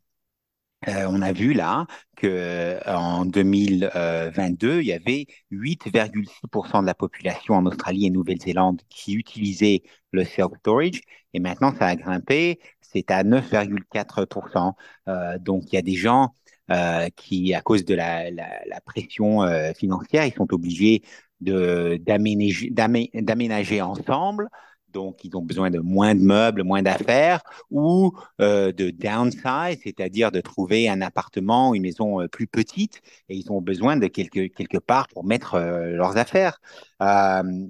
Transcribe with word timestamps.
euh, 0.88 1.06
on 1.10 1.22
a 1.22 1.34
vu 1.34 1.54
là 1.54 1.86
que 2.16 2.28
euh, 2.28 2.80
en 2.88 3.26
2022, 3.26 4.82
il 4.82 4.88
y 4.88 4.94
avait 4.94 5.26
8,6% 5.52 6.82
de 6.82 6.86
la 6.86 6.94
population 6.94 7.56
en 7.56 7.66
Australie 7.66 8.06
et 8.06 8.10
Nouvelle-Zélande 8.10 8.82
qui 8.90 9.14
utilisait 9.14 9.84
le 10.12 10.24
self-storage 10.24 11.02
et 11.34 11.40
maintenant 11.40 11.74
ça 11.78 11.88
a 11.88 11.96
grimpé, 11.96 12.60
c'est 12.82 13.12
à 13.12 13.24
9,4%. 13.24 14.74
Euh, 15.10 15.38
donc 15.38 15.64
il 15.72 15.76
y 15.76 15.78
a 15.78 15.82
des 15.82 15.96
gens 15.96 16.34
qui, 17.16 17.56
à 17.56 17.62
cause 17.62 17.84
de 17.84 17.96
la, 17.96 18.30
pression 18.86 19.42
financière, 19.76 20.24
ils 20.26 20.34
sont 20.34 20.54
obligés 20.54 21.02
d'aménager 21.42 22.72
ensemble 23.82 24.50
donc 24.94 25.24
ils 25.24 25.36
ont 25.36 25.42
besoin 25.42 25.70
de 25.70 25.80
moins 25.80 26.16
de 26.16 26.22
meubles, 26.22 26.64
moins 26.64 26.82
d'affaires, 26.82 27.42
ou 27.72 28.12
euh, 28.42 28.72
de 28.72 28.90
downsize, 28.90 29.80
c'est-à-dire 29.84 30.32
de 30.32 30.42
trouver 30.42 30.90
un 30.90 31.02
appartement, 31.02 31.74
une 31.74 31.84
maison 31.84 32.22
euh, 32.22 32.28
plus 32.28 32.48
petite, 32.48 33.02
et 33.30 33.36
ils 33.36 33.52
ont 33.52 33.62
besoin 33.62 33.98
de 33.98 34.08
quelque, 34.08 34.48
quelque 34.48 34.78
part 34.78 35.08
pour 35.08 35.24
mettre 35.24 35.56
euh, 35.56 35.92
leurs 35.92 36.18
affaires. 36.18 36.60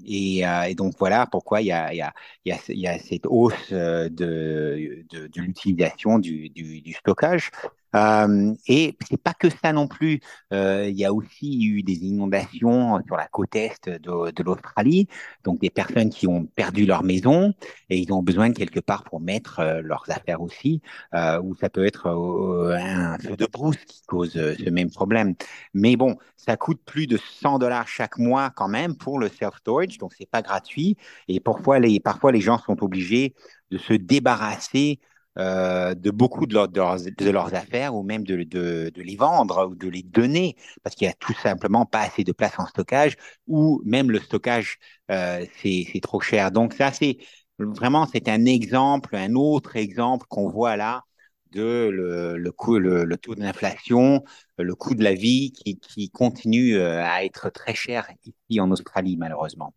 Et, 0.06 0.44
donc 0.76 0.94
voilà 0.98 1.28
pourquoi 1.28 1.62
il 1.62 1.68
y 1.68 1.72
a, 1.72 2.98
cette 3.00 3.26
hausse 3.28 3.72
de, 3.72 5.06
l'utilisation 5.36 6.20
du, 6.20 6.94
stockage. 6.98 7.52
Euh, 7.96 8.54
et 8.68 8.96
c'est 9.10 9.22
pas 9.22 9.34
que 9.34 9.50
ça 9.50 9.74
non 9.74 9.88
plus. 9.88 10.20
Euh, 10.54 10.88
il 10.90 10.98
y 10.98 11.06
a 11.06 11.14
aussi 11.14 11.66
eu 11.66 11.84
des 11.84 12.06
inondations 12.06 13.02
sur 13.06 13.16
la 13.16 13.28
côte 13.28 13.56
est 13.56 13.90
de, 13.90 14.44
l'Australie, 14.44 15.08
donc 15.44 15.60
des 15.60 15.70
personnes 15.70 16.10
qui 16.10 16.28
ont 16.28 16.46
perdu 16.46 16.86
leur 16.86 17.04
maison 17.04 17.54
et 17.90 17.98
ils 17.98 18.12
ont 18.14 18.24
besoin 18.24 18.52
quelque 18.52 18.80
part 18.80 19.04
pour 19.04 19.20
mettre 19.20 19.60
euh, 19.60 19.82
leurs 19.82 20.06
affaires 20.10 20.42
aussi. 20.42 20.82
Euh, 21.14 21.42
ou 21.42 21.56
ça 21.56 21.70
peut 21.70 21.86
être 21.86 22.08
un 22.10 23.18
feu 23.20 23.36
de 23.36 23.46
brousse 23.46 23.78
qui 23.86 24.02
cause 24.04 24.34
ce 24.34 24.70
même 24.70 24.90
problème. 24.90 25.36
Mais 25.74 25.96
bon, 25.96 26.18
ça 26.38 26.58
coûte 26.58 26.82
plus 26.86 27.08
de 27.08 27.18
100 27.18 27.60
dollars 27.60 27.88
chaque 27.88 28.18
mois 28.18 28.50
quand 28.50 28.68
même 28.68 28.96
pour 28.96 29.20
le 29.20 29.30
self 29.30 29.58
storage, 29.58 29.98
donc 29.98 30.14
c'est 30.18 30.30
pas 30.30 30.42
gratuit. 30.42 30.98
Et 31.28 31.40
parfois 31.40 31.80
les 31.80 32.00
parfois 32.00 32.32
les 32.32 32.42
gens 32.42 32.60
sont 32.60 32.84
obligés 32.84 33.34
de 33.72 33.78
se 33.78 33.94
débarrasser 33.94 35.00
euh, 35.38 35.94
de 35.94 36.10
beaucoup 36.12 36.48
de, 36.48 36.66
de, 36.66 37.30
leurs, 37.30 37.54
affaires 37.54 37.96
ou 37.96 38.04
même 38.04 38.24
de, 38.24 38.44
de, 38.44 38.92
les 38.96 39.16
vendre 39.16 39.70
ou 39.70 39.76
de 39.76 39.88
les 39.88 40.02
donner 40.04 40.58
parce 40.84 40.96
qu'il 40.96 41.08
n'y 41.08 41.12
a 41.12 41.16
tout 41.16 41.34
simplement 41.34 41.86
pas 41.86 42.02
assez 42.02 42.24
de 42.24 42.32
place 42.32 42.54
en 42.58 42.66
stockage 42.66 43.16
ou 43.48 43.82
même 43.86 44.12
le 44.12 44.20
stockage, 44.20 44.80
euh, 45.12 45.46
c'est 45.62 46.00
trop 46.02 46.20
cher. 46.20 46.52
Donc 46.52 46.74
ça, 46.74 46.92
c'est 46.92 47.18
vraiment, 47.60 48.08
c'est 48.12 48.28
un 48.28 48.46
exemple, 48.46 49.16
un 49.16 49.36
autre 49.36 49.76
exemple 49.76 50.26
qu'on 50.28 50.50
voit 50.50 50.76
là 50.76 51.04
de 51.52 51.90
le, 51.90 52.52
coût, 52.52 52.78
le, 52.80 53.18
taux 53.18 53.36
d'inflation, 53.36 54.24
le 54.58 54.76
coût 54.76 54.94
de 54.96 55.04
la 55.04 55.14
vie 55.14 55.52
qui, 55.52 55.80
qui, 55.80 56.10
continue 56.10 56.76
euh, 56.76 57.04
à 57.04 57.24
être 57.24 57.50
très 57.50 57.76
cher 57.76 58.10
ici 58.26 58.60
en 58.60 58.70
Australie, 58.72 59.16
malheureusement. 59.18 59.74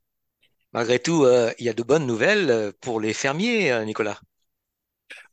Malgré 0.72 0.98
tout, 0.98 1.26
il 1.58 1.64
y 1.64 1.68
a 1.68 1.74
de 1.74 1.82
bonnes 1.82 2.06
nouvelles 2.06 2.72
pour 2.80 3.00
les 3.00 3.12
fermiers, 3.12 3.84
Nicolas. 3.84 4.18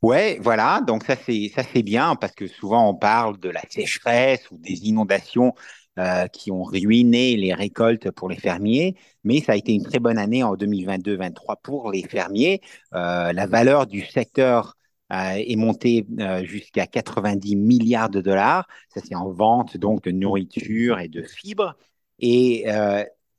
Ouais, 0.02 0.38
voilà. 0.40 0.80
Donc 0.86 1.04
ça 1.04 1.14
c'est 1.16 1.50
ça 1.54 1.62
c'est 1.62 1.82
bien 1.82 2.16
parce 2.16 2.32
que 2.34 2.46
souvent 2.46 2.88
on 2.88 2.94
parle 2.94 3.38
de 3.38 3.50
la 3.50 3.60
sécheresse 3.68 4.50
ou 4.50 4.56
des 4.56 4.86
inondations 4.88 5.52
euh, 5.98 6.26
qui 6.28 6.50
ont 6.50 6.62
ruiné 6.62 7.36
les 7.36 7.52
récoltes 7.52 8.10
pour 8.10 8.28
les 8.30 8.36
fermiers, 8.36 8.96
mais 9.24 9.40
ça 9.42 9.52
a 9.52 9.56
été 9.56 9.74
une 9.74 9.82
très 9.84 9.98
bonne 9.98 10.16
année 10.16 10.42
en 10.42 10.56
2022-23 10.56 11.56
pour 11.56 11.90
les 11.90 12.02
fermiers. 12.02 12.62
Euh, 12.94 13.32
la 13.34 13.46
valeur 13.46 13.86
du 13.86 14.00
secteur 14.06 14.74
euh, 15.12 15.32
est 15.34 15.56
montée 15.56 16.06
jusqu'à 16.44 16.86
90 16.86 17.56
milliards 17.56 18.08
de 18.08 18.22
dollars. 18.22 18.66
Ça 18.94 19.00
c'est 19.06 19.14
en 19.14 19.30
vente 19.30 19.76
donc 19.76 20.02
de 20.04 20.12
nourriture 20.12 20.98
et 20.98 21.08
de 21.08 21.22
fibres. 21.22 21.76
Et 22.20 22.64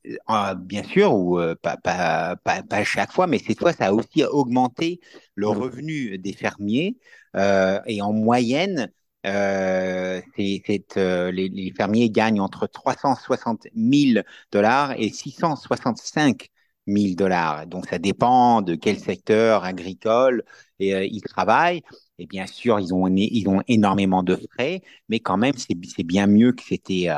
euh, 0.06 0.56
bien 0.56 0.84
sûr, 0.84 1.14
ou 1.14 1.40
euh, 1.40 1.56
pas, 1.62 1.78
pas, 1.78 2.36
pas, 2.44 2.64
pas, 2.64 2.84
chaque 2.84 3.12
fois, 3.12 3.28
mais 3.28 3.40
cette 3.40 3.60
fois, 3.60 3.74
ça 3.74 3.88
a 3.88 3.94
aussi 3.94 4.24
augmenté 4.24 5.00
le 5.36 5.48
mmh. 5.48 5.50
revenu 5.50 6.18
des 6.18 6.34
fermiers. 6.34 6.98
Euh, 7.36 7.80
et 7.86 8.02
en 8.02 8.14
moyenne, 8.14 8.92
euh, 9.26 10.22
c'est, 10.36 10.62
euh, 10.98 11.32
les, 11.32 11.50
les, 11.50 11.72
fermiers 11.72 12.10
gagnent 12.10 12.42
entre 12.42 12.68
360 12.68 13.68
000 13.76 14.24
dollars 14.52 14.94
et 14.98 15.10
665 15.10 16.50
000 16.96 17.16
dollars. 17.16 17.68
Donc, 17.68 17.88
ça 17.88 18.00
dépend 18.00 18.62
de 18.62 18.76
quel 18.76 19.00
secteur 19.00 19.64
agricole 19.64 20.44
et, 20.80 21.06
ils 21.06 21.22
travaillent. 21.22 21.82
Et 22.20 22.28
bien 22.28 22.46
sûr, 22.46 22.80
ils 22.80 22.94
ont, 22.94 23.08
ils 23.08 23.48
ont 23.50 23.62
énormément 23.68 24.24
de 24.24 24.36
frais, 24.36 24.82
mais 25.10 25.20
quand 25.20 25.38
même, 25.38 25.54
c'est 25.58 26.04
bien 26.04 26.28
mieux 26.28 26.52
que 26.52 26.64
c'était 26.64 27.10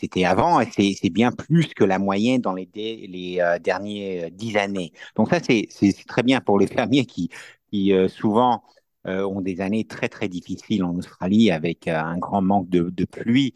c'était 0.00 0.24
avant 0.24 0.60
et 0.60 0.70
c'est 0.70 1.10
bien 1.10 1.30
plus 1.30 1.68
que 1.74 1.84
la 1.84 1.98
moyenne 1.98 2.40
dans 2.40 2.54
les, 2.54 2.68
les 2.74 3.38
euh, 3.40 3.58
dernières 3.58 4.26
euh, 4.26 4.30
dix 4.30 4.56
années. 4.56 4.92
Donc 5.16 5.28
ça, 5.28 5.40
c'est 5.42 5.68
très 6.06 6.22
bien 6.22 6.40
pour 6.40 6.58
les 6.58 6.66
fermiers 6.66 7.04
qui, 7.04 7.28
qui 7.70 7.92
euh, 7.92 8.08
souvent 8.08 8.62
ont 9.06 9.40
des 9.40 9.62
années 9.62 9.86
très, 9.86 10.10
très 10.10 10.28
difficiles 10.28 10.84
en 10.84 10.94
Australie 10.94 11.50
avec 11.50 11.88
un 11.88 12.18
grand 12.18 12.42
manque 12.42 12.68
de, 12.68 12.90
de 12.90 13.04
pluie 13.06 13.54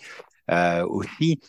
aussi. 0.89 1.41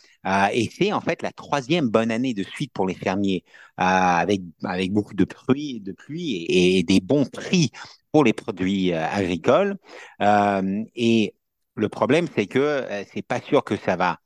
et 0.54 0.70
c'est 0.72 0.94
en 0.94 1.02
fait 1.02 1.22
la 1.22 1.32
troisième 1.32 1.90
bonne 1.90 2.12
année 2.12 2.34
de 2.34 2.44
suite 2.44 2.72
pour 2.74 2.88
les 2.88 2.94
fermiers 2.94 3.44
avec, 3.78 4.42
avec 4.64 4.92
beaucoup 4.94 5.14
de 5.14 5.26
pluie, 5.26 5.82
de 5.82 5.92
pluie 5.92 6.46
et, 6.50 6.84
des 6.84 7.02
bons 7.02 7.26
prix 7.26 7.72
pour 8.12 8.24
les 8.24 8.34
produits 8.34 8.94
agricoles. 8.94 9.78
et 10.22 11.36
le 11.76 11.90
problème, 11.90 12.28
c'est 12.34 12.48
que 12.48 12.86
c'est 13.14 13.22
pas 13.22 13.42
sûr 13.42 13.64
que 13.64 13.76
ça 13.76 13.96
va 13.98 14.20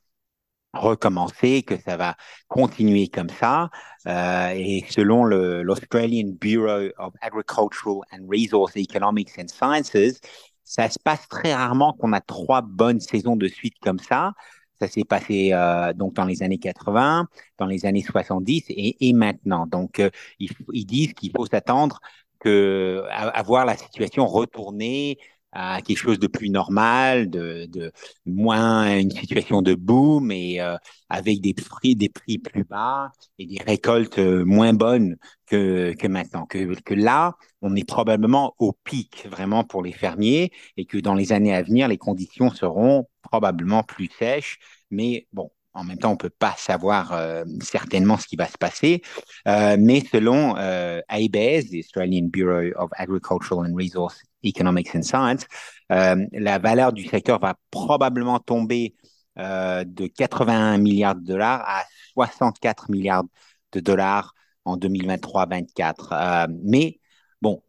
recommencer, 0.74 1.64
que 1.64 1.78
ça 1.78 1.98
va 1.98 2.16
continuer 2.48 3.08
comme 3.08 3.30
ça. 3.30 3.70
Euh, 4.08 4.54
et 4.56 4.86
selon 4.90 5.26
l'Australian 5.26 6.32
Bureau 6.40 6.90
of 6.98 7.14
Agricultural 7.22 8.02
and 8.12 8.28
Resource 8.30 8.76
Economics 8.76 9.32
and 9.40 9.48
Sciences, 9.48 10.20
ça 10.64 10.90
se 10.90 11.00
passe 11.00 11.28
très 11.28 11.54
rarement 11.54 11.94
qu'on 11.94 12.14
a 12.14 12.22
trois 12.22 12.62
bonnes 12.62 13.00
saisons 13.00 13.36
de 13.36 13.48
suite 13.48 13.76
comme 13.82 14.00
ça. 14.00 14.34
Ça 14.80 14.88
s'est 14.88 15.04
passé 15.04 15.52
euh, 15.54 15.94
donc 15.94 16.14
dans 16.14 16.26
les 16.26 16.44
années 16.44 16.58
80, 16.58 17.28
dans 17.58 17.66
les 17.66 17.86
années 17.86 18.04
70 18.04 18.66
et, 18.70 19.10
et 19.10 19.14
maintenant. 19.14 19.68
Donc, 19.68 20.00
euh, 20.00 20.10
ils, 20.40 20.52
ils, 20.74 20.86
disent 20.86 21.14
qu'il 21.14 21.32
faut 21.36 21.46
s'attendre 21.46 22.00
à, 22.46 23.28
à, 23.30 23.44
voir 23.44 23.66
la 23.66 23.76
situation 23.78 24.26
retourner 24.26 25.18
à 25.52 25.82
quelque 25.82 25.98
chose 25.98 26.20
de 26.20 26.28
plus 26.28 26.50
normal, 26.50 27.30
de, 27.30 27.66
de 27.70 27.92
moins 28.26 28.98
une 29.00 29.12
situation 29.12 29.62
de 29.62 29.74
boom 29.76 30.32
et 30.32 30.62
euh, 30.62 30.78
avec 31.10 31.42
des 31.42 31.54
prix, 31.54 31.96
des 31.96 32.10
prix 32.10 32.38
plus 32.38 32.64
bas 32.64 33.12
et 33.40 33.46
des 33.48 33.62
récoltes 33.64 34.20
euh, 34.20 34.46
moins 34.46 34.74
bonnes 34.74 35.18
que, 35.48 35.94
que 35.94 36.08
maintenant. 36.08 36.46
Que, 36.46 36.80
que 36.82 36.94
là, 36.94 37.36
on 37.62 37.76
est 37.76 37.88
probablement 37.88 38.56
au 38.60 38.74
pic 38.84 39.28
vraiment 39.30 39.64
pour 39.64 39.84
les 39.84 39.92
fermiers 39.94 40.52
et 40.78 40.86
que 40.86 40.98
dans 40.98 41.16
les 41.16 41.32
années 41.32 41.54
à 41.54 41.64
venir, 41.64 41.88
les 41.88 41.98
conditions 41.98 42.52
seront 42.52 43.08
probablement 43.22 43.84
plus 43.84 44.10
sèches. 44.18 44.60
Mais 44.92 45.28
bon, 45.34 45.52
en 45.74 45.84
même 45.84 45.98
temps, 45.98 46.10
on 46.10 46.14
ne 46.14 46.18
peut 46.18 46.30
pas 46.30 46.56
savoir 46.58 47.14
euh, 47.14 47.46
certainement 47.62 48.18
ce 48.18 48.28
qui 48.28 48.36
va 48.36 48.48
se 48.48 48.58
passer, 48.58 49.02
euh, 49.48 49.78
mais 49.80 50.02
selon 50.12 50.56
euh, 50.58 51.02
ABAS, 51.08 51.70
the 51.72 51.80
Australian 51.80 52.28
Bureau 52.28 52.72
of 52.78 52.90
Agricultural 52.98 53.70
and 53.70 53.76
Resource 53.76 54.22
Economics 54.44 54.96
and 54.96 55.04
Science, 55.04 55.46
la 55.90 56.60
valeur 56.60 56.94
du 56.94 57.06
secteur 57.06 57.40
va 57.40 57.56
probablement 57.72 58.40
tomber 58.40 58.96
de 59.36 60.08
81 60.08 60.78
milliards 60.78 61.16
de 61.16 61.26
dollars 61.26 61.64
à 61.66 61.84
64 62.14 62.90
milliards 62.92 63.24
de 63.72 63.80
dollars 63.80 64.34
en 64.66 64.78
2023-24. 64.78 66.10
Euh, 66.12 66.48
mais 66.64 67.00
bon, 67.42 67.62